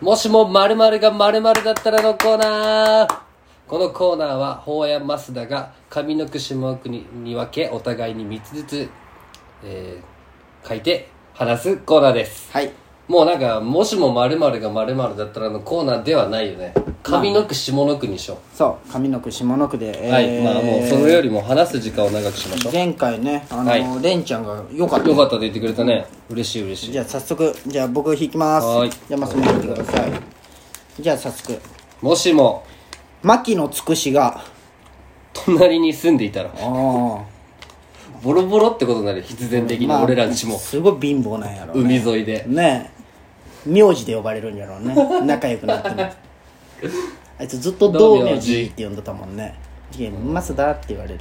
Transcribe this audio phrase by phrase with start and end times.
[0.00, 3.18] もしも〇〇が〇〇だったらのコーナー
[3.66, 8.90] このコーナーは、法や増田が上の句下の句にに分け、お互いに3つずつ、
[9.64, 12.52] えー書いて話すコーナーです。
[12.52, 12.72] はい
[13.08, 16.74] もうなんか、もしも〇〇が〇〇だったらのコーナーではないよね。
[17.10, 20.10] 上の句下の句にしよそう上の句下の句で、う。
[20.10, 20.42] はい。
[20.42, 22.72] まあもう、それよりも話す時間を長くしましょう。
[22.72, 26.06] 前回ねあの、はいレンちゃんがよかったよかったと言ってくれたね。
[26.28, 26.92] 嬉しい嬉しい。
[26.92, 30.12] じゃあ早速じゃあ僕引きますはいじゃあマスも引いてください
[31.00, 31.60] じゃあ早速
[32.02, 32.64] もしも、
[33.22, 34.44] 牧野つくしが
[35.32, 36.56] 隣に住んでいたら、ああ
[38.22, 39.22] ボロボロってことになる。
[39.22, 40.58] 必然的に、俺らんちも。
[40.58, 42.44] すごい貧乏なんやろ、ね、海沿いで。
[42.46, 42.96] ねえ
[43.66, 44.94] 名字で呼ばれるんやろうね
[45.26, 46.14] 仲良くなってね
[47.38, 49.54] あいつずっと道明寺って呼んでたもんね。
[49.96, 51.20] いやマスだって言われる。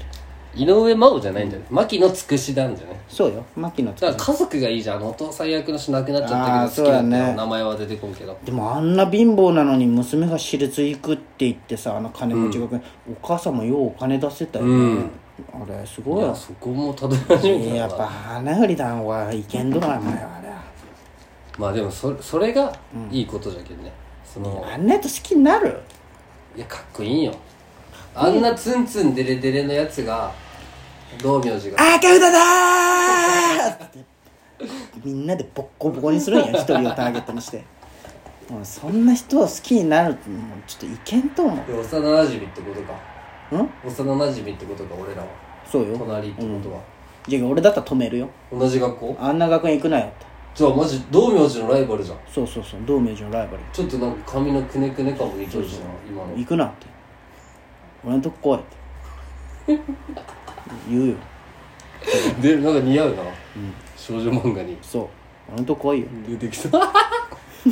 [0.55, 3.44] 井上真央じゃないんじゃない牧野つくしなんじゃないそうよ。
[3.58, 4.98] 牧野つくしだから家族がいいじゃん。
[4.98, 7.10] あのお父さん役の人亡くなっちゃったけど、好きだったよ。
[7.10, 7.36] そうやね。
[7.36, 8.38] 名前は出てこんけど。
[8.46, 15.04] でもあんな貧乏なのに娘が私立行くって言ってさあの金持ちが、お母さんもようお金出せたよね、
[15.54, 20.49] あれすごいや、そこもたどり始めたのかやっぱ花よりだんはいけんどな前はあれ
[21.58, 22.74] まあでもそそれが
[23.12, 23.91] いいことじゃけんね、
[24.26, 25.79] そのあんなやつ好きになる？
[26.55, 27.34] いやかっこいいよ。
[28.13, 30.34] あんなツンツンデレデレのやつが
[31.21, 31.95] 道明寺が。
[31.95, 33.99] 赤札だーって。
[35.03, 37.63] みんなでボッコボコにするんや一人をターゲットにして。
[38.49, 41.68] もうそんな人を好きになるってもうちょっといけんと思う。
[41.68, 42.93] で幼馴染ってことか。
[43.51, 43.59] うん？
[43.59, 45.27] 幼馴染ってことか俺らは。
[45.70, 45.98] そうよ。
[45.98, 46.81] 隣ってことは、
[47.27, 48.29] じゃあ俺だったら止めるよ。
[48.51, 49.18] 同じ学校？
[49.20, 50.26] あんな学園行くなよって
[50.56, 52.18] じゃあマジ道明寺のライバルじゃん。
[52.34, 53.60] そうそうそう道明寺のライバル。
[53.74, 56.34] ちょっとなんか髪のくねくね感も似とるしな今の。
[56.34, 56.88] 行くなって。
[58.06, 58.58] 俺のとこ
[59.68, 59.84] 来いって。
[60.90, 61.16] 言うよ。
[62.42, 63.24] でなんか似合うな、
[63.98, 64.78] 少女漫画に。
[64.81, 65.08] そう。
[65.50, 66.08] 俺のとこ来いよ。
[66.30, 66.70] 出てきた。
[66.70, 66.94] か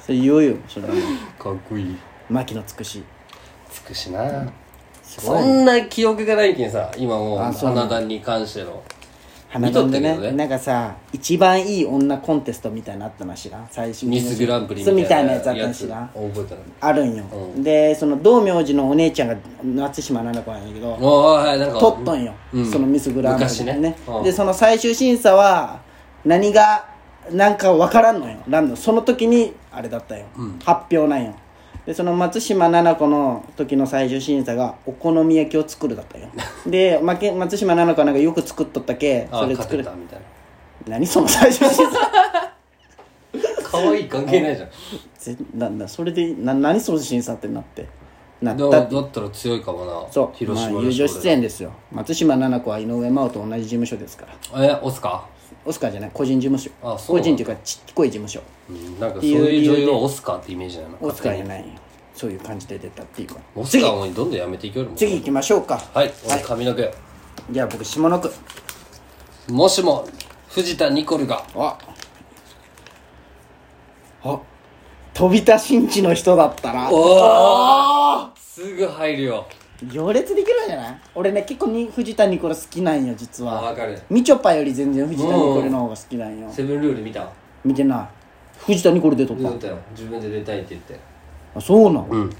[0.00, 1.56] それ言うよそれはもう。
[1.56, 1.96] っこいい。
[2.30, 3.02] 牧野つくし。
[3.68, 4.46] つくしな。
[5.02, 8.82] すごいそんな記憶がないけんさ今もうあそうな花壇に関しての
[9.48, 10.32] 花壇でねね。
[10.32, 13.68] なんかさ一番いい女コンテストみたいなのあったの知らん？
[13.70, 16.08] 最終ミスグランプリみたいなややつあったの知らん？
[16.08, 17.24] 覚えてないあるんよ、
[17.56, 21.78] うでその道明寺のお姉ちゃんが松島菜々子なんやけどおーはいなんか。
[21.78, 22.70] 取っとんよ、うん。
[22.70, 23.96] そのミスグランプリ昔ね。
[24.08, 24.24] うん。
[24.24, 25.80] でその最終審査は
[26.24, 26.88] 何が
[27.30, 28.36] なんか分からんのよ。
[28.48, 30.26] ランドその時にあれだったよ、
[30.64, 31.34] 発表なんよ
[31.86, 36.28] でその松島菜々子の時の最終審査がお好み焼きを作るだったよ。
[36.66, 39.28] で松島菜々子はなんかよく作っとったけ。
[39.32, 40.20] それ作るてたみたい
[40.88, 41.92] 何その最終審査？
[41.92, 42.52] な
[43.70, 44.68] 可愛い関係ないじゃん。
[45.18, 47.86] ぜなんだそれでな何その審査ってなって。
[48.42, 48.94] なっだた。
[48.94, 50.02] だったら強いかもな。
[50.10, 51.70] そう、広島のまあ、友情出演ですよ。
[51.90, 54.64] 松島菜々子は井上真央と同じ事務所ですから。
[54.64, 55.24] えオスカ
[55.66, 56.70] オスカーじゃない個人事務所。
[56.82, 58.40] あそう個人っていうかちっこい事務所。
[58.70, 60.96] うんなんかそういう女優はオスカーってイメージなの？
[61.00, 61.60] オスカーじゃない。
[61.60, 61.66] よ
[62.14, 63.36] そういう感じで出たっていうか。
[63.54, 64.92] オスカーもどんどんやめていけるも。
[64.92, 65.82] ん次行きましょうか。
[65.92, 66.94] はい俺髪の毛
[67.50, 68.32] じゃあ僕下の句。
[69.50, 70.08] もしも
[70.48, 71.44] 藤田ニコルが。
[71.54, 71.78] あ。
[74.22, 74.40] あ。
[75.14, 76.90] 飛び田新地の人だったら。
[76.90, 79.46] おおすぐ入るよ
[79.84, 81.00] 行列できるんじゃない？
[81.14, 83.60] 俺ね結構に藤田ニコル好きなんよ実は。
[83.60, 84.00] あわかる。
[84.08, 86.50] みちょぱより全然藤田ニコルの方が好きなんよ。
[86.50, 87.28] セブンルール見た？
[87.64, 88.08] 見てない。
[88.58, 89.50] 藤田ニコル出とった。
[89.50, 89.78] 出たよ。
[89.90, 90.98] 自分で出たいって言って。
[91.54, 92.06] あそうなの？
[92.10, 92.30] うん。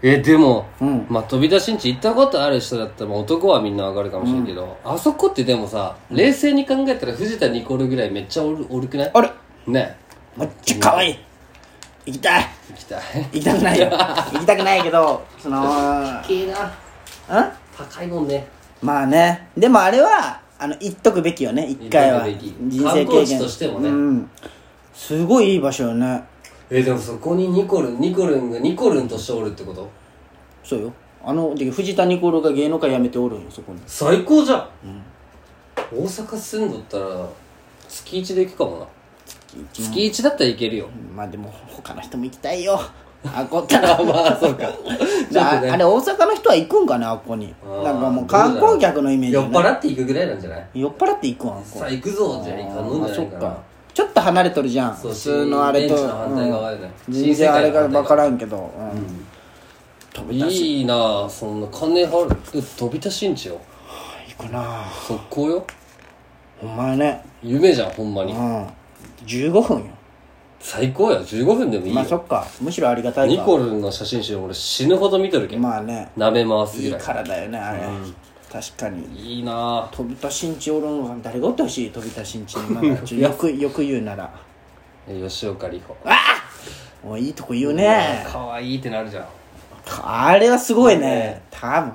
[0.00, 1.06] えでも、うん。
[1.08, 9.10] まあ飛び出しんち行ったことある人だったらまあ男はみんなわかるかもしれんけど、あそこってでもさ冷静に考えたら藤田ニコルぐらいめっちゃおるおるくない？
[9.12, 9.30] あれ？
[9.66, 9.96] ね。
[10.36, 11.18] めっちゃ可愛い
[12.06, 12.46] 行きたい。
[12.70, 13.02] 行きたい。
[13.32, 13.88] 行きたくないよ。
[14.32, 15.62] 行きたくないけどその
[16.28, 16.54] いいな。
[17.30, 17.50] うん？
[17.76, 18.46] 高いもんね。
[18.82, 19.48] まあね。
[19.56, 21.66] でもあれはあの言っとくべきよね。
[21.66, 22.26] 一回は。
[22.28, 23.38] 人生経験。
[23.38, 23.88] としてもね。
[23.88, 24.30] うん。
[24.94, 26.24] すごいいい場所よね。
[26.70, 29.88] えでもそこにニコルンニコルンがニコルンとしておるってこと？
[30.64, 30.92] そうよ。
[31.24, 33.80] あので藤田ニコルが芸能界辞めておるんよそこに。
[33.86, 34.68] 最高じゃん、
[35.92, 37.04] 大阪住んどったら
[37.88, 38.86] 月1で行くかもな
[39.72, 40.88] 月1だったら行けるよ。
[41.14, 42.78] まあでも他の人も行きたいよ。
[43.34, 44.68] あっこったらまあそうか。
[45.36, 47.52] ああれ大阪の人は行くんかねあっこに。
[47.84, 50.66] なんかもう観光客のイメージ酔っ払って行くぐらいなんじゃない？
[50.74, 51.78] 酔っ払って行くんあっこ。
[51.80, 52.82] さあ行くぞじゃあ行かんの。
[52.82, 53.08] んじゃないか。
[53.08, 53.56] なあそっか。
[53.94, 54.94] ちょっと離れとるじゃん。
[54.94, 60.32] 普通のあれとベンチの反対側よねうん全然あれが分からんけど、うん。
[60.32, 60.94] いいな
[61.24, 62.36] あそんな金払う
[62.76, 63.56] 飛び出しんちよ。
[64.38, 65.64] 行くな速攻よ。
[66.62, 67.24] お前ね。
[67.42, 68.32] 夢じゃんほんまに。
[68.32, 68.66] うん
[69.28, 69.84] 15分よ。
[70.60, 71.20] 最高や。
[71.20, 71.94] 15分でもいいよ。
[71.96, 72.46] まあそっか。
[72.60, 75.62] むしろありがたいかニコルンの写真集俺死ぬほど見とるけん。
[75.62, 76.10] まあね。
[76.16, 77.04] 舐め回すいいぐらい。
[77.04, 77.80] 体よねあれ、
[78.50, 79.36] 確かに。
[79.36, 79.52] いいな。
[79.84, 84.30] あ飛び田新地おるんは誰がおってほしい飛び田新地にまだちょよくよく言うなら。
[85.06, 85.94] え吉岡里帆。
[87.04, 88.24] もういいとこ言うね。
[88.26, 89.26] 可愛いってなるじゃん。
[90.02, 91.42] あれはすごいね。
[91.50, 91.92] 多分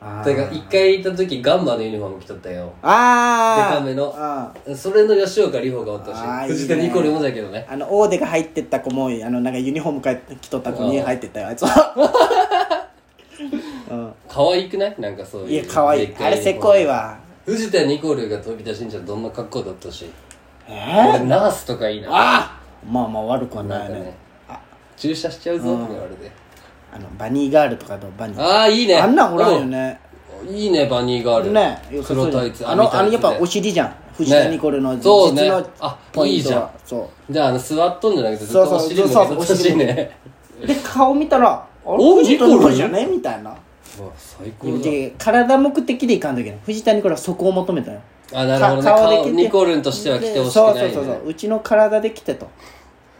[0.00, 2.70] あだから一回行った時ガンマのユニフォーム着とったよ。
[2.82, 3.70] あー。
[3.72, 4.12] デカめの。
[4.16, 6.88] あそれの吉岡里帆がおったしあー藤田いいね。
[6.88, 7.66] ニコルもだけどね。
[7.68, 11.94] あの大手が入ってった子もあのなんかユニフォームか着とった子に入ってったよあいつは。
[13.90, 14.12] うん。
[14.28, 14.94] 可愛くない？
[14.98, 15.50] なんかそういう。
[15.50, 16.06] いや可愛い。
[16.08, 17.18] でっかあれせこいわ。
[17.46, 20.10] 藤田ニコルが飛び出しんじゃんどんな格好だったし。
[20.68, 22.08] え俺ナースとかいいな。
[22.10, 22.60] あ
[22.90, 24.14] まあまあ悪くはないんかね
[24.48, 24.58] あ。
[24.96, 26.30] 注射しちゃうぞって言われて
[26.96, 28.40] あのバニーガールとかのバニー。
[28.40, 28.96] ああいいね。
[28.96, 30.00] あんなんおらんよね。
[30.00, 30.06] うん
[30.48, 31.52] いいねバニーガール。
[31.52, 33.94] ね黒タイツあのあのやっぱお尻じゃん。
[34.16, 35.48] 藤田ニコルの実そうね。
[35.48, 36.62] のあポイントいいじゃん。
[36.62, 36.70] は。
[36.84, 37.32] そう。
[37.32, 40.10] じゃああの座っとんじゃなくてずっとそうそうお尻向しいね。
[40.66, 43.54] で顔見たらおニコルルじゃねみたいな。
[44.16, 44.78] 最高だ。
[44.78, 46.60] で体目的でいかんといけない。
[46.64, 48.00] 藤田ニコルはそこを求めたよ。
[48.32, 50.94] あなるほど顔ニコルンとしては来てほしくそうないね。
[50.94, 51.28] そうそうそう。
[51.28, 52.48] うちの体で来てと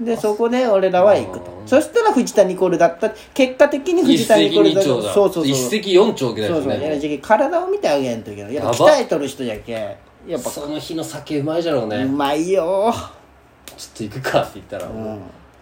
[0.01, 1.51] でそこで俺らは行くと。
[1.51, 3.11] うんそしたら藤田ニコルだった。
[3.35, 5.47] 結果的に一藤田ニ石コルだ二鳥だそうそうそう。
[5.49, 7.19] 一石四鳥ぐらいそうそう。
[7.21, 8.55] 体を見てあげんといけない。
[8.55, 9.73] やっぱ鍛えとる人じゃけ。
[9.73, 10.49] やっぱ。
[10.49, 12.05] その日の酒うまいじゃろうね。
[12.05, 12.95] うまいよ。
[13.77, 14.87] ちょっと行くかって言ったら。
[14.87, 15.19] うん。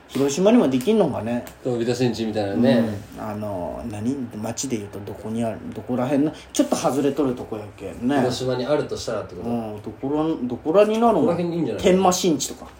[0.08, 1.42] 広島にもできんのかね。
[1.64, 2.84] 飛び出しんちみたいなね。
[3.16, 3.24] うん。
[3.24, 4.14] あの何？
[4.36, 5.58] 町でいうとどこにある？
[5.72, 6.34] どこら辺の？
[6.52, 8.18] ちょっと外れとるとこやけんね。
[8.18, 9.48] 広島にあるとしたらってこと？
[9.48, 9.80] うん。
[9.80, 11.22] どこらどこらになるの？
[11.22, 11.82] 辺にいいんじゃない？
[11.82, 12.70] 天満新地とか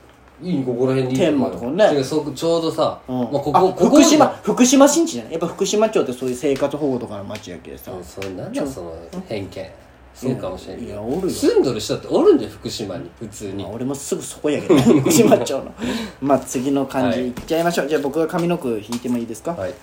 [0.43, 1.85] いいここら辺にいい天満とかね。
[1.95, 2.21] 違うちょ
[2.59, 3.17] うどさうん。
[3.17, 5.33] まあこあこここ福島福島新地じゃない？
[5.33, 7.93] やっぱ福島町ってそういう生活保護とかの町やけさ。
[7.93, 8.95] うんそれなんだその
[9.29, 9.67] 偏見。
[10.15, 10.89] そうかもしれんけど。
[10.91, 11.31] いやおるよ。
[11.31, 13.11] 住んどる人っておるんじゃん福島に。
[13.19, 13.63] 普通に。
[13.65, 14.83] まあ俺もすぐそこやけどね。
[15.01, 15.73] 福島町の。
[16.21, 17.29] まあ次の漢字はい。
[17.29, 19.53] いっちゃいましょう、じゃあ僕が上の句引いてもいいですか？
[19.53, 19.75] はい。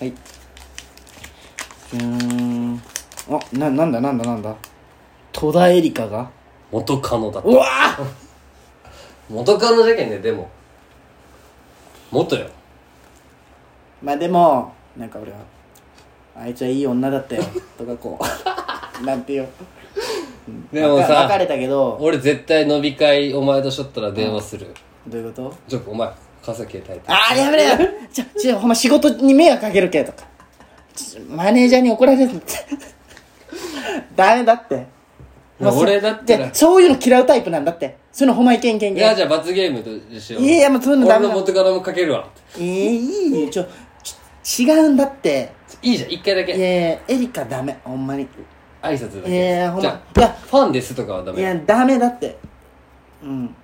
[0.00, 0.08] はい。
[0.08, 2.82] うーん。
[3.30, 4.54] あななんだなんだなんだ？
[5.32, 6.30] 戸田恵梨香が？
[6.70, 7.48] 元カノだった。
[7.48, 8.23] うわー
[9.30, 10.48] 元カノじゃけんねでも。
[12.10, 12.46] 元よ。
[14.02, 15.38] まあでもなんか俺は
[16.36, 17.42] あいつはいい女だったよ
[17.78, 18.18] とかこ
[19.02, 19.48] うなんていう。
[20.72, 21.96] でもわか別されたけど。
[22.00, 24.66] 俺絶対飲み会お前としとったら電話する。
[25.06, 25.56] どういうこと？
[25.68, 26.08] ちょお前
[26.44, 30.24] 傘携帯あーやめろよちょちょほんま仕事に迷惑かけるけとか。
[30.94, 32.52] ちょマネージャーに怒られるって。
[34.14, 34.86] ダメだって
[35.72, 36.38] 俺だったら。
[36.38, 37.96] じゃあそういうの嫌うタイプなんだって。
[38.12, 39.04] そういうのほんまいけんけんけん。
[39.04, 39.90] いやじゃあ罰ゲームと
[40.20, 42.28] しよういやいやもうそういうのダメだ俺の元カノもかけるわ。
[42.56, 43.50] えー、いいよ。
[43.50, 43.66] ちょ
[44.02, 45.52] ちょ違うんだって。
[45.82, 46.10] いいじゃん。
[46.10, 46.56] 一回だけ。
[46.56, 47.78] いやいやエリカダメ。
[47.84, 48.28] ほんまに。
[48.82, 51.40] 挨拶だいやいやほんじゃいやあファンですとかはダメ。
[51.40, 52.36] いやダメだって。
[53.22, 53.54] うん。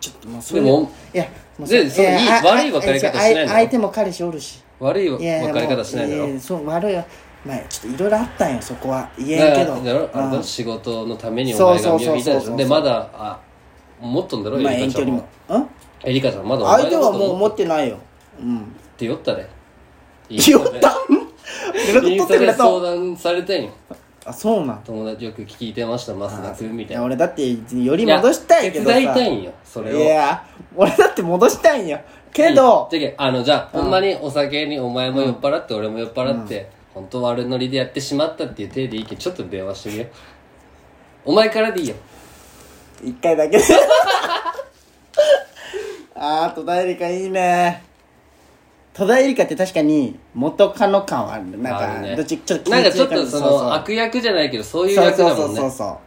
[0.00, 1.24] ちょっともうそういうでもいや
[1.58, 4.62] もうでそういいあ悪い別れ方しないのあ相手も彼氏おるし。
[4.78, 6.22] 悪いいやいや別れ方しないだろ。
[6.22, 7.04] もうややそう悪いよ
[7.46, 9.08] まあちょっといろいろあったんよそこは。
[9.18, 9.76] 言えんけど。
[10.12, 13.40] だ仕事のためにお前が身を引いたででまだあ
[14.00, 15.26] 持っとんだろまあ遠距離も。
[15.48, 15.68] うん？
[16.04, 17.98] エリカちゃんまだ相手はもう思っってないよ。
[18.40, 18.74] うん。
[18.96, 19.48] て酔ったで。
[20.28, 20.92] 言った？
[21.74, 23.70] 連絡取ってくインスタで相談されてんよ。
[24.24, 24.82] あそうなん？
[24.84, 26.14] 友達よく聞いてました。
[26.14, 27.00] 増田君みいたいな。
[27.02, 28.98] や俺だってより戻したいけどさ。
[28.98, 29.98] や手伝いたいんよそれを。
[29.98, 30.44] いや
[30.74, 32.00] 俺だって戻したいんよ。
[32.32, 32.88] けど。
[32.90, 40.08] じゃけあのじゃあほんまにお酒にお前も酔っ払って俺も酔っ払って本当悪ノリでやってしまったっていう体でいいけどちょっと電話してみよう。
[41.26, 41.94] お前からでいいよ。
[43.04, 43.60] 一回だけ。
[46.14, 47.82] あー戸田恵梨香いいね。
[48.94, 52.16] 戸田恵梨香って確かに元カノ感はあるなんかね。
[52.16, 53.50] どっちちょっとなんかちょっとそそうそう。
[53.64, 55.70] の悪役じゃないけどそういうそう役そうそうだもんねそう。
[55.70, 56.00] そ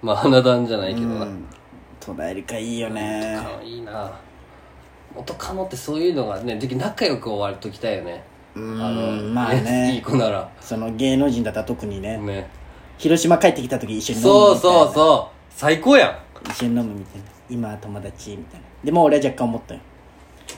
[0.00, 1.44] まあ花壇じゃないけどな、ううん。
[2.00, 3.36] 戸田恵梨香いいよね。
[3.36, 4.18] あいいな。
[5.14, 8.24] 元カノってそういうのがねでき仲良く終わるときたいよね
[8.56, 10.48] うあのんまあ いいね子なら。
[10.60, 12.16] その芸能人だったら特にね。
[12.18, 12.48] ね。
[12.98, 14.78] 広島帰ってきた時一緒に飲むそうみたいな。
[14.78, 16.16] そうそう最高やん。
[16.50, 17.26] 一緒に飲むみたいな。
[17.48, 18.66] 今は友達みたいな。
[18.82, 19.80] でも俺は若干思ったよ。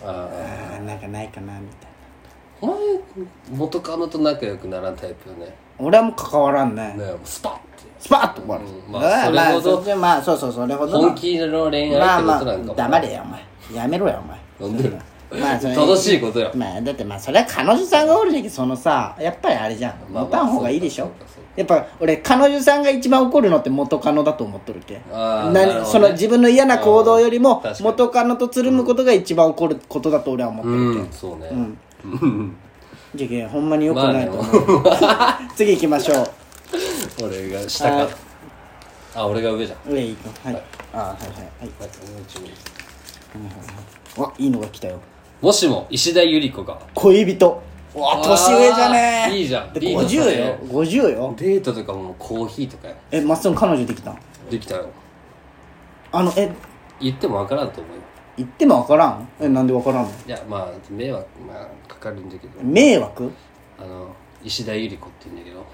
[0.04, 0.28] あ
[0.74, 1.88] ああなんかないかなみたいな。
[2.60, 2.76] お前
[3.52, 5.54] 元カノと仲良くならんタイプよね。
[5.78, 6.94] 俺はもう関わらんね。
[6.96, 7.58] ねもうスパッて。
[7.98, 9.76] スパッと終わる、うんまあそれほど。
[9.80, 12.74] まあそまあそうそうそれほどの本気の恋愛ってまあまあことなんかも。
[12.74, 13.82] 黙れよお前。
[13.82, 14.20] やめろよ
[14.60, 14.70] お前。
[14.72, 14.98] なんで？
[15.30, 16.50] まあそれ正しいことよ。
[16.54, 19.92] まあだってまあそれは彼女さんがおるじゃけそのさやっぱりあれじゃん。
[20.12, 21.04] まあまあ持たん方がいいでしょ？
[21.04, 21.48] そうかそうか。
[21.56, 24.94] やっぱ俺彼女さんが一番怒るのって元カノだと思っとるけ？
[24.94, 25.86] なあーなるほどね。
[25.90, 27.84] その自分の嫌な行動よりもうん確かに。
[27.84, 31.48] 元カノとつるむことが一番怒ることだと俺は思ってるけ、うんそうね。
[32.04, 32.56] うん。
[33.14, 34.84] じゃけほんまに良くないと思う、
[35.56, 36.26] 次行きましょう。
[37.24, 38.06] 俺が下はい。
[38.06, 38.16] か
[39.14, 39.92] あ俺が上じゃん。
[39.92, 40.62] 上行くはい、はい。
[40.92, 41.18] あはいはい。
[41.18, 41.20] はい。
[41.60, 42.50] はいもう一枚。
[44.26, 45.00] わいいのが来たよ
[45.40, 46.80] もしも石田ゆり子が。
[46.94, 47.62] 恋人。
[47.94, 49.30] うわ年上じゃね。
[49.32, 49.72] いいじゃん。
[49.72, 50.58] でリードされ50るよ。
[50.82, 51.34] 50よ。
[51.36, 54.18] デートとかもコーヒーとかよえまっすぐ彼女できたん？
[54.50, 54.88] できたよ。
[56.10, 56.50] あのえ
[57.00, 58.02] 言っても分からんと思うよ。
[58.36, 59.28] 言っても分からん？
[59.40, 60.10] えなんで分からんの？
[60.10, 62.52] いやまあ迷惑まあかかるんだけど。
[62.62, 63.30] 迷惑？
[63.78, 65.64] あの石田ゆり子って言うんだけど。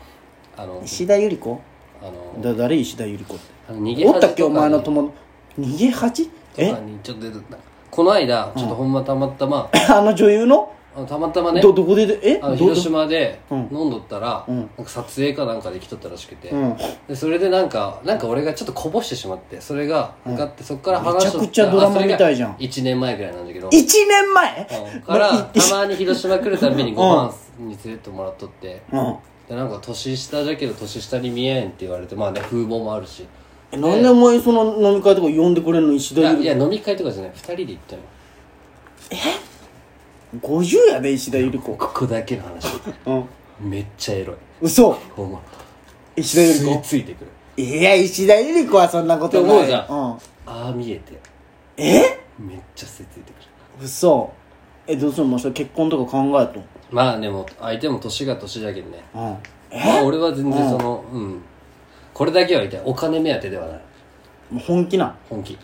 [0.57, 1.61] あの石田ゆり子？
[2.03, 2.77] あのだ誰？
[2.77, 3.45] 石田ゆり子って。
[3.69, 4.43] あの逃げおったっけ？
[4.43, 5.13] お前の友
[5.59, 6.29] 逃げ恥？
[6.29, 7.57] とえかにちょっと出てた
[7.95, 10.69] この間ちょっとほんまたまたま あの女優の？
[10.97, 11.61] あのたまたまね。
[11.61, 12.09] どどこで？
[12.09, 12.39] でえ？
[12.39, 13.59] どあの広島でうん。
[13.71, 14.57] 飲んどったら、うん。
[14.57, 16.77] なんか撮影かなんかで来とったらしくて、うん。
[17.07, 22.55] でそれでなんかなんか俺がちょっとこぼしてしまってそれが向かって、そっから話しとっためちゃくちゃドラマみたいじゃん。
[22.55, 23.69] 1年前ぐらいなんだけど。
[23.69, 24.69] 1年前？
[24.97, 25.03] うん。
[25.03, 28.83] からたまに広島来るたびにご飯に連れてってもらっとって。
[28.91, 29.17] うん。
[29.49, 33.27] でなんか年下じゃけど年下に見えんって言われてまあね風貌もあるし
[33.73, 37.33] えなんでお前その飲み会とか呼んでくれんの石田ゆりいやいや飲み会とかじゃない。
[37.33, 38.03] 2人で行ったの
[40.41, 41.75] 子50やで石田ゆり子。
[41.77, 42.69] ここだけの話。
[43.07, 43.13] う
[43.67, 43.71] ん。
[43.71, 44.37] めっちゃエロい。
[44.61, 44.93] 嘘。
[44.93, 45.41] ほんま。
[46.17, 46.83] 石田ゆり吸い子？
[46.83, 47.31] ついてくる。
[47.57, 49.45] いや石田ゆり子はそんなことない。
[49.45, 49.89] って思うじゃん。
[49.89, 51.19] うん、ああ見えて。
[51.77, 52.21] え？
[52.39, 53.85] めっちゃ吸いついてくる。
[53.85, 54.33] 嘘。
[54.87, 55.31] えどうするの？
[55.31, 56.65] もうそれ結婚とか考えとん？
[56.91, 59.05] まあでも相手も年が年だけどね。
[59.15, 59.21] うん。
[59.21, 59.39] ま
[60.01, 61.43] あ俺は全然そのうん、
[62.15, 62.83] これだけは言いたい。
[62.85, 63.81] お金目当てではない。
[64.51, 65.59] もう本気なん本気。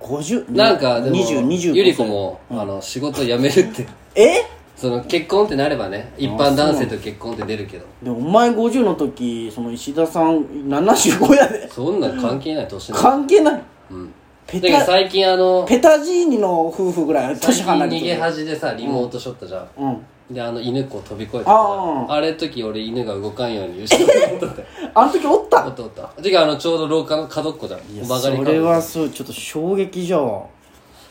[0.00, 3.86] 50なんかでも20 25ゆり子も、あの仕事辞めるって。
[4.14, 4.46] え？
[4.74, 7.84] その結婚ってなればね一般男性と結婚って出るけど。
[8.02, 10.38] でもお前50の時その石田さん
[10.68, 11.68] 75やで。
[11.70, 13.62] そんなん関係ない年なん関係ない。
[13.90, 14.14] うん。
[14.46, 24.12] ペだけどタ最近あのペタジーニの夫婦ぐらい最近年離れて逃げ恥でさリモートしょったじゃん、うんであの犬こう飛び越えてたああれ時俺犬が動かんように後ろに
[24.94, 25.66] あの時おった？
[25.66, 26.02] おったおった。
[26.22, 30.44] てかあのちょうど廊下の角っこじゃんいや曲がり角それはそうちょっと衝撃じゃわ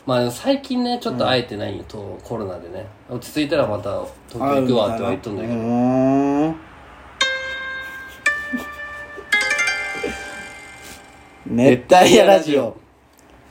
[0.06, 2.86] まあでも最近ねちょっと会えてないよ、とコロナでね。
[3.10, 4.00] 落ち着いたらまた
[4.32, 6.56] 東京行くわっては言っとんだけど、うーん。
[11.46, 12.76] 熱帯夜ラジオ。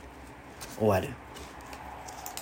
[0.78, 1.08] 終わる